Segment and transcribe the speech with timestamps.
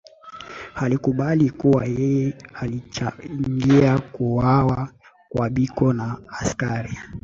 [0.75, 4.89] Alikubali kuwa yeye alichangia kuuawa
[5.29, 6.97] kwa Biko na askari